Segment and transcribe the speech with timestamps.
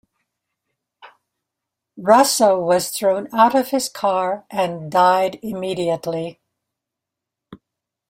[1.95, 6.39] Russo was thrown out of his car and died immediately.